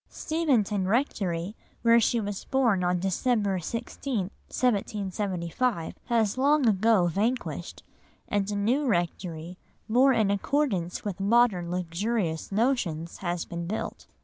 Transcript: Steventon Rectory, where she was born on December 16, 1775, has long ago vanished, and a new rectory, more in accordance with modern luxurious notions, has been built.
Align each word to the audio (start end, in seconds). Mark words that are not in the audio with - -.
Steventon 0.09 0.87
Rectory, 0.87 1.55
where 1.83 1.99
she 1.99 2.19
was 2.19 2.45
born 2.45 2.83
on 2.83 2.97
December 2.97 3.59
16, 3.59 4.31
1775, 4.49 5.93
has 6.05 6.39
long 6.39 6.67
ago 6.67 7.05
vanished, 7.05 7.83
and 8.27 8.49
a 8.49 8.55
new 8.55 8.87
rectory, 8.87 9.59
more 9.87 10.11
in 10.11 10.31
accordance 10.31 11.05
with 11.05 11.19
modern 11.19 11.69
luxurious 11.69 12.51
notions, 12.51 13.17
has 13.17 13.45
been 13.45 13.67
built. 13.67 14.07